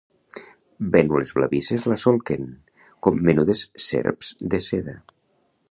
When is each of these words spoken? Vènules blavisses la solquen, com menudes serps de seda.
Vènules 0.95 1.33
blavisses 1.39 1.85
la 1.91 1.97
solquen, 2.05 2.49
com 3.09 3.23
menudes 3.29 3.63
serps 3.91 4.35
de 4.55 4.65
seda. 4.71 4.99